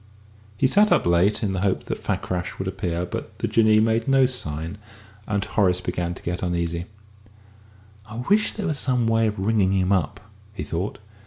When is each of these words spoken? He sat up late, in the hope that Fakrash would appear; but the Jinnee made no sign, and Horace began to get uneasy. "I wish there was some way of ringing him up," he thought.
He 0.57 0.65
sat 0.65 0.91
up 0.91 1.05
late, 1.05 1.43
in 1.43 1.53
the 1.53 1.61
hope 1.61 1.83
that 1.83 2.03
Fakrash 2.03 2.57
would 2.57 2.67
appear; 2.67 3.05
but 3.05 3.37
the 3.37 3.47
Jinnee 3.47 3.79
made 3.79 4.07
no 4.07 4.25
sign, 4.25 4.79
and 5.27 5.45
Horace 5.45 5.79
began 5.79 6.15
to 6.15 6.23
get 6.23 6.41
uneasy. 6.41 6.85
"I 8.07 8.23
wish 8.27 8.53
there 8.53 8.65
was 8.65 8.79
some 8.79 9.05
way 9.05 9.27
of 9.27 9.37
ringing 9.37 9.73
him 9.73 9.91
up," 9.91 10.19
he 10.53 10.63
thought. 10.63 10.97